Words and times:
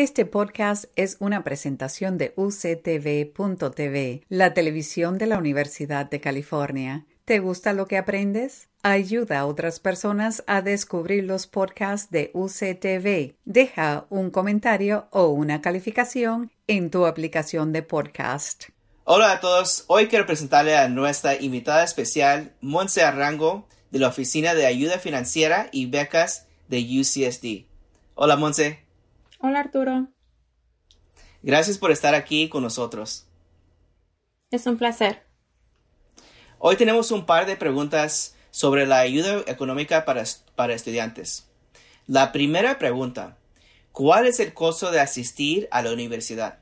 Este 0.00 0.26
podcast 0.26 0.84
es 0.94 1.16
una 1.18 1.42
presentación 1.42 2.18
de 2.18 2.32
UCTV.tv, 2.36 4.22
la 4.28 4.54
televisión 4.54 5.18
de 5.18 5.26
la 5.26 5.38
Universidad 5.38 6.08
de 6.08 6.20
California. 6.20 7.04
¿Te 7.24 7.40
gusta 7.40 7.72
lo 7.72 7.88
que 7.88 7.98
aprendes? 7.98 8.68
Ayuda 8.84 9.40
a 9.40 9.46
otras 9.46 9.80
personas 9.80 10.44
a 10.46 10.62
descubrir 10.62 11.24
los 11.24 11.48
podcasts 11.48 12.12
de 12.12 12.30
UCTV. 12.32 13.34
Deja 13.44 14.06
un 14.08 14.30
comentario 14.30 15.08
o 15.10 15.30
una 15.30 15.60
calificación 15.62 16.52
en 16.68 16.92
tu 16.92 17.04
aplicación 17.04 17.72
de 17.72 17.82
podcast. 17.82 18.66
Hola 19.02 19.32
a 19.32 19.40
todos, 19.40 19.82
hoy 19.88 20.06
quiero 20.06 20.26
presentarle 20.26 20.76
a 20.76 20.88
nuestra 20.88 21.34
invitada 21.34 21.82
especial, 21.82 22.52
Monse 22.60 23.02
Arrango, 23.02 23.66
de 23.90 23.98
la 23.98 24.06
Oficina 24.06 24.54
de 24.54 24.64
Ayuda 24.64 25.00
Financiera 25.00 25.68
y 25.72 25.86
Becas 25.86 26.46
de 26.68 26.86
UCSD. 27.00 27.66
Hola 28.14 28.36
Monse. 28.36 28.87
Hola 29.38 29.60
Arturo. 29.60 30.08
Gracias 31.42 31.78
por 31.78 31.92
estar 31.92 32.14
aquí 32.14 32.48
con 32.48 32.64
nosotros. 32.64 33.26
Es 34.50 34.66
un 34.66 34.76
placer. 34.76 35.22
Hoy 36.58 36.76
tenemos 36.76 37.12
un 37.12 37.24
par 37.24 37.46
de 37.46 37.56
preguntas 37.56 38.34
sobre 38.50 38.86
la 38.86 38.98
ayuda 38.98 39.44
económica 39.46 40.04
para, 40.04 40.24
para 40.56 40.74
estudiantes. 40.74 41.48
La 42.08 42.32
primera 42.32 42.78
pregunta, 42.78 43.36
¿cuál 43.92 44.26
es 44.26 44.40
el 44.40 44.54
costo 44.54 44.90
de 44.90 44.98
asistir 44.98 45.68
a 45.70 45.82
la 45.82 45.92
universidad? 45.92 46.58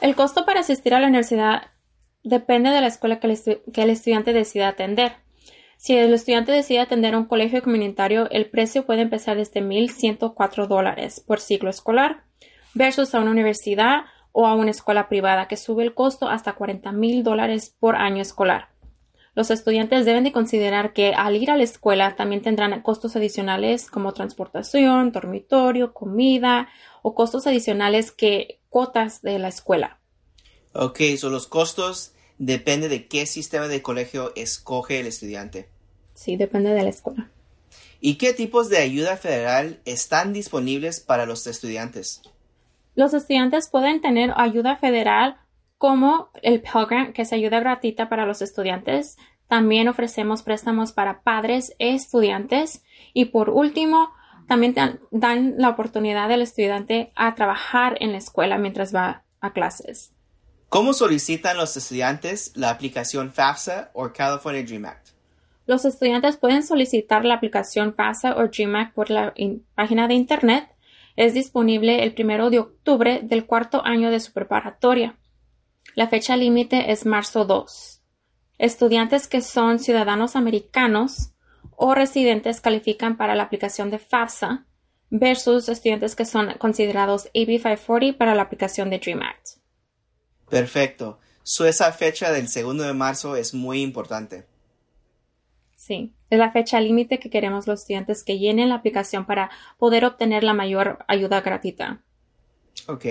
El 0.00 0.14
costo 0.14 0.44
para 0.44 0.60
asistir 0.60 0.94
a 0.94 1.00
la 1.00 1.08
universidad 1.08 1.72
depende 2.22 2.70
de 2.70 2.80
la 2.80 2.86
escuela 2.86 3.18
que 3.18 3.26
el, 3.26 3.62
que 3.72 3.82
el 3.82 3.90
estudiante 3.90 4.32
decida 4.32 4.68
atender. 4.68 5.16
Si 5.82 5.96
el 5.96 6.14
estudiante 6.14 6.52
decide 6.52 6.78
atender 6.78 7.16
un 7.16 7.24
colegio 7.24 7.60
comunitario, 7.60 8.30
el 8.30 8.48
precio 8.48 8.86
puede 8.86 9.00
empezar 9.00 9.36
desde 9.36 9.60
1.104 9.62 10.68
dólares 10.68 11.18
por 11.18 11.40
ciclo 11.40 11.70
escolar 11.70 12.22
versus 12.72 13.16
a 13.16 13.20
una 13.20 13.32
universidad 13.32 14.02
o 14.30 14.46
a 14.46 14.54
una 14.54 14.70
escuela 14.70 15.08
privada 15.08 15.48
que 15.48 15.56
sube 15.56 15.82
el 15.82 15.92
costo 15.92 16.28
hasta 16.28 16.56
40.000 16.56 17.24
dólares 17.24 17.74
por 17.80 17.96
año 17.96 18.22
escolar. 18.22 18.68
Los 19.34 19.50
estudiantes 19.50 20.04
deben 20.04 20.22
de 20.22 20.30
considerar 20.30 20.92
que 20.92 21.14
al 21.14 21.34
ir 21.34 21.50
a 21.50 21.56
la 21.56 21.64
escuela 21.64 22.14
también 22.14 22.42
tendrán 22.42 22.80
costos 22.80 23.16
adicionales 23.16 23.90
como 23.90 24.12
transportación, 24.12 25.10
dormitorio, 25.10 25.92
comida 25.92 26.68
o 27.02 27.16
costos 27.16 27.48
adicionales 27.48 28.12
que 28.12 28.60
cuotas 28.68 29.20
de 29.20 29.40
la 29.40 29.48
escuela. 29.48 29.98
Ok, 30.74 31.00
son 31.18 31.32
los 31.32 31.48
costos 31.48 32.14
depende 32.42 32.88
de 32.88 33.06
qué 33.06 33.24
sistema 33.26 33.68
de 33.68 33.82
colegio 33.82 34.32
escoge 34.34 34.98
el 34.98 35.06
estudiante. 35.06 35.68
Sí, 36.14 36.36
depende 36.36 36.70
de 36.70 36.82
la 36.82 36.88
escuela. 36.88 37.30
¿Y 38.00 38.16
qué 38.16 38.32
tipos 38.32 38.68
de 38.68 38.78
ayuda 38.78 39.16
federal 39.16 39.78
están 39.84 40.32
disponibles 40.32 40.98
para 40.98 41.24
los 41.24 41.46
estudiantes? 41.46 42.20
Los 42.96 43.14
estudiantes 43.14 43.70
pueden 43.70 44.00
tener 44.00 44.32
ayuda 44.36 44.76
federal 44.76 45.36
como 45.78 46.30
el 46.42 46.60
Pell 46.60 46.86
Grant, 46.86 47.12
que 47.14 47.22
es 47.22 47.32
ayuda 47.32 47.60
gratuita 47.60 48.08
para 48.08 48.26
los 48.26 48.42
estudiantes. 48.42 49.16
También 49.46 49.86
ofrecemos 49.86 50.42
préstamos 50.42 50.92
para 50.92 51.22
padres 51.22 51.76
e 51.78 51.94
estudiantes. 51.94 52.82
Y 53.14 53.26
por 53.26 53.50
último, 53.50 54.10
también 54.48 54.74
dan 55.12 55.54
la 55.58 55.68
oportunidad 55.68 56.28
del 56.28 56.42
estudiante 56.42 57.12
a 57.14 57.36
trabajar 57.36 57.96
en 58.00 58.10
la 58.10 58.18
escuela 58.18 58.58
mientras 58.58 58.92
va 58.92 59.22
a 59.40 59.52
clases. 59.52 60.12
¿Cómo 60.72 60.94
solicitan 60.94 61.58
los 61.58 61.76
estudiantes 61.76 62.52
la 62.54 62.70
aplicación 62.70 63.30
FAFSA 63.30 63.90
o 63.92 64.10
California 64.10 64.62
Dream 64.62 64.86
Act? 64.86 65.08
Los 65.66 65.84
estudiantes 65.84 66.38
pueden 66.38 66.62
solicitar 66.62 67.26
la 67.26 67.34
aplicación 67.34 67.92
FAFSA 67.92 68.38
o 68.38 68.48
Dream 68.48 68.76
Act 68.76 68.94
por 68.94 69.10
la 69.10 69.34
página 69.74 70.08
de 70.08 70.14
Internet. 70.14 70.70
Es 71.14 71.34
disponible 71.34 72.02
el 72.04 72.14
primero 72.14 72.48
de 72.48 72.60
octubre 72.60 73.20
del 73.22 73.44
cuarto 73.44 73.84
año 73.84 74.10
de 74.10 74.18
su 74.18 74.32
preparatoria. 74.32 75.18
La 75.94 76.08
fecha 76.08 76.38
límite 76.38 76.90
es 76.90 77.04
marzo 77.04 77.44
2. 77.44 78.00
Estudiantes 78.56 79.28
que 79.28 79.42
son 79.42 79.78
ciudadanos 79.78 80.36
americanos 80.36 81.34
o 81.76 81.94
residentes 81.94 82.62
califican 82.62 83.18
para 83.18 83.34
la 83.34 83.42
aplicación 83.42 83.90
de 83.90 83.98
FAFSA 83.98 84.64
versus 85.10 85.68
estudiantes 85.68 86.16
que 86.16 86.24
son 86.24 86.54
considerados 86.54 87.26
AB 87.34 87.60
540 87.60 88.16
para 88.16 88.34
la 88.34 88.44
aplicación 88.44 88.88
de 88.88 89.00
Dream 89.00 89.20
Act. 89.20 89.61
Perfecto. 90.52 91.18
So, 91.44 91.64
esa 91.64 91.90
fecha 91.92 92.30
del 92.30 92.46
segundo 92.46 92.82
de 92.82 92.92
marzo 92.92 93.36
es 93.36 93.54
muy 93.54 93.80
importante. 93.80 94.44
Sí, 95.76 96.12
es 96.28 96.38
la 96.38 96.52
fecha 96.52 96.78
límite 96.78 97.18
que 97.18 97.30
queremos 97.30 97.66
los 97.66 97.80
estudiantes 97.80 98.22
que 98.22 98.38
llenen 98.38 98.68
la 98.68 98.74
aplicación 98.74 99.24
para 99.24 99.50
poder 99.78 100.04
obtener 100.04 100.44
la 100.44 100.52
mayor 100.52 101.06
ayuda 101.08 101.40
gratuita. 101.40 102.02
Ok. 102.86 103.02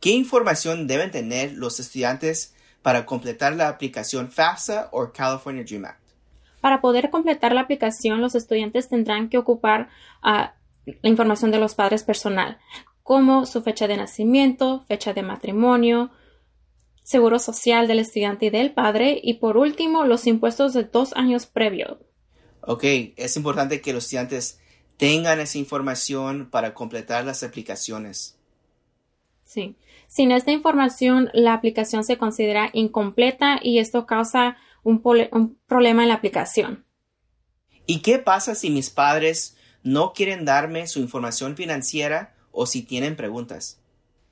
¿Qué 0.00 0.10
información 0.10 0.88
deben 0.88 1.12
tener 1.12 1.52
los 1.52 1.78
estudiantes 1.78 2.56
para 2.82 3.06
completar 3.06 3.54
la 3.54 3.68
aplicación 3.68 4.28
FAFSA 4.28 4.88
o 4.90 5.12
California 5.12 5.62
Dream 5.62 5.84
Act? 5.84 6.02
Para 6.60 6.80
poder 6.80 7.10
completar 7.10 7.52
la 7.52 7.60
aplicación, 7.60 8.20
los 8.20 8.34
estudiantes 8.34 8.88
tendrán 8.88 9.28
que 9.28 9.38
ocupar 9.38 9.90
ah, 10.22 10.54
la 10.86 11.08
información 11.08 11.52
de 11.52 11.60
los 11.60 11.76
padres 11.76 12.02
personal, 12.02 12.58
como 13.04 13.46
su 13.46 13.62
fecha 13.62 13.86
de 13.86 13.96
nacimiento, 13.96 14.84
fecha 14.88 15.12
de 15.12 15.22
matrimonio, 15.22 16.10
seguro 17.08 17.38
social 17.38 17.88
del 17.88 18.00
estudiante 18.00 18.46
y 18.46 18.50
del 18.50 18.74
padre 18.74 19.18
y 19.22 19.34
por 19.34 19.56
último 19.56 20.04
los 20.04 20.26
impuestos 20.26 20.74
de 20.74 20.84
dos 20.84 21.14
años 21.14 21.46
previos. 21.46 21.96
Ok, 22.60 22.84
es 23.16 23.34
importante 23.38 23.80
que 23.80 23.94
los 23.94 24.04
estudiantes 24.04 24.60
tengan 24.98 25.40
esa 25.40 25.56
información 25.56 26.50
para 26.50 26.74
completar 26.74 27.24
las 27.24 27.42
aplicaciones. 27.42 28.36
Sí, 29.42 29.74
sin 30.06 30.32
esta 30.32 30.50
información 30.50 31.30
la 31.32 31.54
aplicación 31.54 32.04
se 32.04 32.18
considera 32.18 32.68
incompleta 32.74 33.58
y 33.62 33.78
esto 33.78 34.04
causa 34.04 34.58
un, 34.82 35.00
un 35.32 35.58
problema 35.66 36.02
en 36.02 36.08
la 36.08 36.14
aplicación. 36.16 36.84
¿Y 37.86 38.00
qué 38.00 38.18
pasa 38.18 38.54
si 38.54 38.68
mis 38.68 38.90
padres 38.90 39.56
no 39.82 40.12
quieren 40.12 40.44
darme 40.44 40.86
su 40.86 41.00
información 41.00 41.56
financiera 41.56 42.34
o 42.52 42.66
si 42.66 42.82
tienen 42.82 43.16
preguntas? 43.16 43.80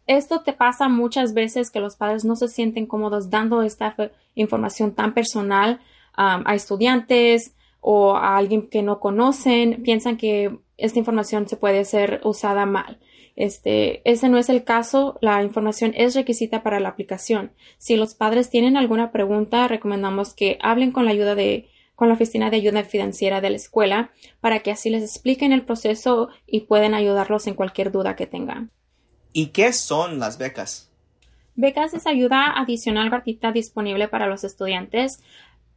Esto 0.06 0.43
te 0.43 0.53
pasa 0.53 0.89
muchas 0.89 1.34
veces 1.34 1.71
que 1.71 1.81
los 1.81 1.97
padres 1.97 2.25
no 2.25 2.37
se 2.37 2.49
sienten 2.49 2.87
cómodos 2.87 3.31
dando 3.31 3.62
esta 3.62 3.94
información 4.34 4.94
tan 4.94 5.15
personal 5.15 5.81
a 6.15 6.55
estudiantes 6.55 7.55
o 7.81 8.17
a 8.17 8.37
alguien 8.37 8.69
que 8.69 8.83
no 8.83 9.00
conocen, 9.00 9.83
piensan 9.83 10.17
que 10.17 10.59
esta 10.77 10.99
información 10.99 11.49
se 11.49 11.56
puede 11.56 11.84
ser 11.84 12.21
usada 12.25 12.67
mal. 12.67 12.99
Este, 13.37 14.00
ese 14.11 14.28
no 14.28 14.39
es 14.39 14.49
el 14.49 14.65
caso. 14.65 15.19
La 15.21 15.43
información 15.43 15.93
es 15.94 16.15
requisita 16.15 16.62
para 16.62 16.81
la 16.81 16.88
aplicación. 16.88 17.53
Si 17.78 17.97
los 17.97 18.15
padres 18.15 18.50
tienen 18.50 18.77
alguna 18.77 19.12
pregunta, 19.12 19.69
recomendamos 19.69 20.34
que 20.34 20.59
hablen 20.62 20.91
con 20.91 21.05
la 21.05 21.11
ayuda 21.11 21.34
de, 21.34 21.69
con 21.94 22.09
la 22.09 22.15
oficina 22.15 22.50
de 22.50 22.56
ayuda 22.56 22.83
financiera 22.84 23.41
de 23.41 23.50
la 23.50 23.56
escuela 23.56 24.11
para 24.41 24.61
que 24.61 24.71
así 24.71 24.91
les 24.91 25.03
expliquen 25.03 25.53
el 25.53 25.65
proceso 25.65 26.31
y 26.47 26.61
pueden 26.61 26.94
ayudarlos 26.94 27.47
en 27.47 27.55
cualquier 27.55 27.93
duda 27.93 28.17
que 28.17 28.27
tengan. 28.27 28.71
¿Y 29.36 29.48
qué 29.48 29.74
son 29.74 30.19
las 30.19 30.38
becas? 30.38 30.88
Becas 31.56 31.92
es 31.92 32.06
ayuda 32.06 32.58
adicional 32.58 33.10
gratuita 33.10 33.52
disponible 33.52 34.08
para 34.08 34.28
los 34.28 34.44
estudiantes. 34.44 35.20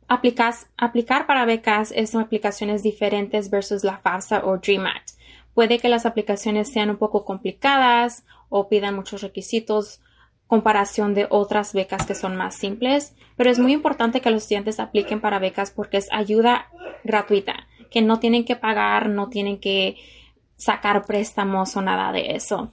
aplicar 0.08 1.28
para 1.28 1.44
becas 1.44 1.92
es 1.94 2.16
aplicaciones 2.16 2.84
diferentes 2.84 3.50
versus 3.50 3.84
la 3.84 3.98
FAFSA 3.98 4.46
o 4.46 4.60
DreamAct. 4.60 5.10
Puede 5.54 5.78
que 5.80 5.90
las 5.90 6.06
aplicaciones 6.06 6.72
sean 6.72 6.90
un 6.90 6.96
poco 6.96 7.26
complicadas 7.26 8.24
o 8.48 8.70
pidan 8.70 8.96
muchos 8.96 9.24
requisitos 9.24 10.00
comparación 10.48 11.14
de 11.14 11.28
otras 11.30 11.74
becas 11.74 12.06
que 12.06 12.16
son 12.16 12.38
más 12.38 12.56
simples, 12.56 13.14
pero 13.36 13.50
es 13.52 13.60
muy 13.60 13.74
importante 13.74 14.22
que 14.22 14.32
los 14.32 14.44
estudiantes 14.44 14.80
apliquen 14.80 15.20
para 15.20 15.38
becas 15.38 15.72
porque 15.72 15.98
es 15.98 16.08
ayuda 16.14 16.70
gratuita, 17.04 17.68
que 17.92 18.02
no 18.02 18.20
tienen 18.20 18.46
que 18.46 18.56
pagar, 18.56 19.10
no 19.10 19.28
tienen 19.28 19.60
que 19.60 19.98
sacar 20.56 21.06
préstamos 21.06 21.76
o 21.78 21.82
nada 21.82 22.12
de 22.12 22.36
eso. 22.36 22.72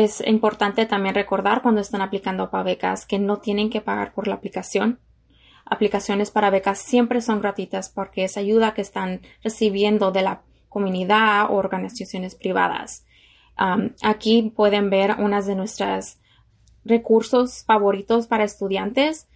Es 0.00 0.22
importante 0.24 0.86
también 0.86 1.16
recordar 1.16 1.60
cuando 1.60 1.80
están 1.80 2.02
aplicando 2.02 2.50
para 2.50 2.62
becas 2.62 3.04
que 3.04 3.18
no 3.18 3.38
tienen 3.38 3.68
que 3.68 3.80
pagar 3.80 4.12
por 4.12 4.28
la 4.28 4.36
aplicación. 4.36 5.00
Aplicaciones 5.64 6.30
para 6.30 6.50
becas 6.50 6.78
siempre 6.78 7.20
son 7.20 7.40
gratuitas 7.40 7.88
porque 7.88 8.22
es 8.22 8.36
ayuda 8.36 8.74
que 8.74 8.80
están 8.80 9.22
recibiendo 9.42 10.12
de 10.12 10.22
la 10.22 10.42
comunidad 10.68 11.50
o 11.50 11.54
organizaciones 11.54 12.36
privadas. 12.36 13.06
aquí 13.56 14.52
pueden 14.54 14.88
ver 14.88 15.16
unas 15.18 15.46
de 15.46 15.56
nuestros 15.56 16.18
recursos 16.84 17.64
favoritos 17.64 18.28
para 18.28 18.44
estudiantes 18.44 19.26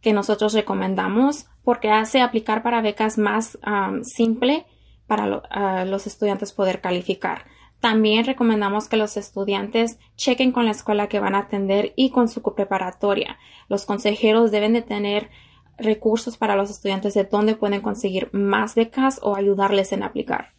que 0.00 0.12
nosotros 0.12 0.52
recomendamos 0.52 1.46
porque 1.64 1.90
hace 1.90 2.20
aplicar 2.20 2.62
para 2.62 2.82
becas 2.82 3.18
más 3.18 3.58
simple 4.02 4.64
para 5.08 5.84
los 5.86 6.06
estudiantes 6.06 6.52
poder 6.52 6.80
calificar. 6.80 7.46
También 7.80 8.24
recomendamos 8.24 8.88
que 8.88 8.96
los 8.96 9.16
estudiantes 9.16 9.98
chequen 10.16 10.52
con 10.52 10.64
la 10.64 10.72
escuela 10.72 11.08
que 11.08 11.20
van 11.20 11.34
a 11.34 11.40
atender 11.40 11.92
y 11.96 12.10
con 12.10 12.28
su 12.28 12.42
preparatoria. 12.42 13.38
Los 13.68 13.86
consejeros 13.86 14.50
deben 14.50 14.72
de 14.72 14.82
tener 14.82 15.30
recursos 15.78 16.36
para 16.36 16.56
los 16.56 16.70
estudiantes 16.70 17.14
de 17.14 17.24
dónde 17.24 17.54
pueden 17.54 17.80
conseguir 17.80 18.30
más 18.32 18.74
becas 18.74 19.20
o 19.22 19.36
ayudarles 19.36 19.92
en 19.92 20.02
aplicar. 20.02 20.54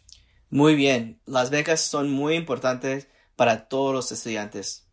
Muy 0.48 0.74
bien, 0.74 1.20
las 1.26 1.50
becas 1.50 1.80
son 1.80 2.10
muy 2.10 2.34
importantes 2.34 3.08
para 3.36 3.68
todos 3.68 3.94
los 3.94 4.10
estudiantes. 4.12 4.88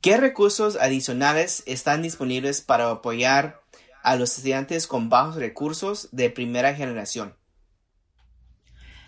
¿Qué 0.00 0.18
recursos 0.18 0.76
adicionales 0.76 1.62
están 1.66 2.02
disponibles 2.02 2.60
para 2.60 2.90
apoyar 2.90 3.62
a 4.02 4.16
los 4.16 4.36
estudiantes 4.36 4.86
con 4.86 5.08
bajos 5.08 5.36
recursos 5.36 6.10
de 6.12 6.28
primera 6.28 6.74
generación? 6.74 7.34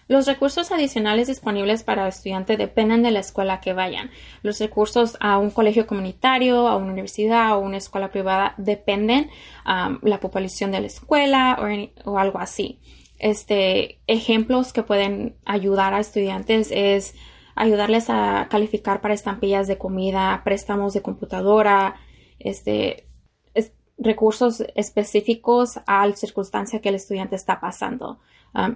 Los 0.09 0.27
recursos 0.27 0.71
adicionales 0.71 1.27
disponibles 1.27 1.83
para 1.83 2.03
el 2.03 2.09
estudiante 2.09 2.57
dependen 2.57 3.03
de 3.03 3.11
la 3.11 3.19
escuela 3.19 3.61
que 3.61 3.73
vayan. 3.73 4.11
Los 4.43 4.61
recursos 4.61 5.17
a 5.21 5.39
un 5.39 5.51
colegio 5.51 5.87
comunitario, 5.87 6.69
a 6.69 6.77
una 6.77 6.93
universidad 6.93 7.57
o 7.57 7.61
una 7.61 7.79
escuela 7.79 8.11
privada 8.11 8.55
dependen 8.57 9.31
um, 9.67 9.99
la 10.03 10.21
población 10.21 10.71
de 10.71 10.81
la 10.81 10.87
escuela 10.87 11.59
o, 12.05 12.19
algo 12.19 12.39
así. 12.39 12.79
Este, 13.19 14.01
ejemplos 14.07 14.73
que 14.73 14.85
pueden 14.85 15.37
ayudar 15.45 15.93
a 15.93 16.01
estudiantes 16.01 16.71
es 16.71 17.15
ayudarles 17.57 18.09
a 18.09 18.47
calificar 18.49 19.01
para 19.01 19.15
estampillas 19.15 19.67
de 19.67 19.79
comida, 19.79 20.43
préstamos 20.45 20.93
de 20.93 21.03
computadora, 21.03 21.97
este, 22.39 23.07
recursos 23.99 24.63
específicos 24.75 25.81
a 25.87 26.07
la 26.07 26.15
circunstancia 26.15 26.81
que 26.81 26.91
el 26.91 26.97
estudiante 26.97 27.37
está 27.37 27.61
pasando. 27.61 28.21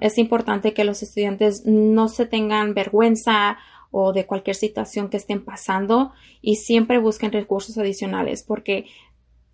Es 0.00 0.18
importante 0.18 0.74
que 0.74 0.84
los 0.84 1.02
estudiantes 1.02 1.64
no 1.64 2.08
se 2.08 2.26
tengan 2.26 2.74
vergüenza 2.74 3.58
o 3.90 4.12
de 4.12 4.26
cualquier 4.26 4.56
situación 4.56 5.08
que 5.08 5.16
estén 5.16 5.44
pasando 5.44 6.12
y 6.40 6.56
siempre 6.56 6.98
busquen 6.98 7.32
recursos 7.32 7.76
adicionales 7.78 8.44
porque 8.44 8.86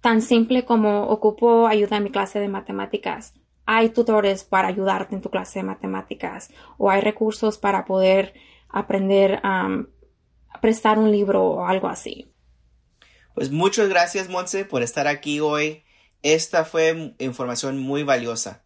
tan 0.01 0.23
simple 0.23 0.65
como 0.65 1.05
ocupo 1.05 1.67
ayuda 1.67 1.97
en 1.97 2.05
mi 2.05 2.11
clase 2.11 2.39
de 2.39 2.49
matemáticas, 2.49 3.35
hay 3.65 3.91
tutores 3.91 4.45
para 4.45 4.69
ayudarte 4.69 5.15
en 5.15 5.23
tu 5.23 5.31
clase 5.31 5.61
de 5.61 5.65
matemáticas 5.65 6.51
o 6.79 6.91
hay 6.91 7.01
recursos 7.01 7.59
para 7.59 7.85
poder 7.85 8.35
aprender 8.69 9.41
a 9.43 9.85
prestar 10.61 10.99
un 10.99 11.11
libro 11.11 11.45
o 11.45 11.67
algo 11.67 11.89
así. 11.89 12.33
Pues 13.35 13.51
muchas 13.51 13.89
gracias, 13.89 14.29
Monse, 14.29 14.65
por 14.65 14.83
estar 14.83 15.07
aquí 15.07 15.41
hoy. 15.41 15.85
Esta 16.23 16.65
fue 16.65 17.15
información 17.19 17.79
muy 17.79 18.03
valiosa. 18.03 18.66